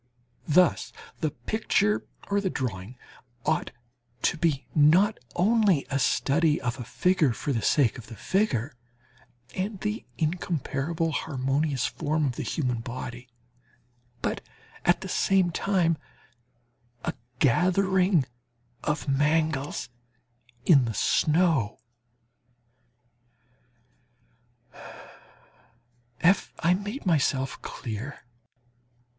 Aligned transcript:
Thus 0.47 0.91
the 1.19 1.29
picture 1.29 2.07
or 2.27 2.41
the 2.41 2.49
drawing 2.49 2.97
ought 3.45 3.69
to 4.23 4.35
be 4.35 4.65
not 4.73 5.19
only 5.35 5.85
a 5.91 5.99
study 5.99 6.59
of 6.59 6.79
a 6.79 6.83
figure 6.83 7.33
for 7.33 7.53
the 7.53 7.61
sake 7.61 7.99
of 7.99 8.07
the 8.07 8.15
figure, 8.15 8.73
and 9.53 9.79
the 9.81 10.03
incomparably 10.17 11.11
harmonious 11.11 11.85
form 11.85 12.25
of 12.25 12.35
the 12.35 12.41
human 12.41 12.79
body 12.79 13.27
but 14.23 14.41
at 14.85 15.01
the 15.01 15.07
same 15.07 15.51
time 15.51 15.99
"a 17.05 17.13
gathering 17.37 18.25
of 18.83 19.07
mangels 19.07 19.89
in 20.65 20.85
the 20.85 20.95
snow"! 20.95 21.77
Have 26.21 26.51
I 26.57 26.73
made 26.73 27.05
myself 27.05 27.61
clear? 27.61 28.21